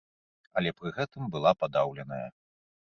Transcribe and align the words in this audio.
Але 0.61 0.69
пры 0.79 0.89
гэтым 0.97 1.23
была 1.37 1.55
падаўленая. 1.63 2.27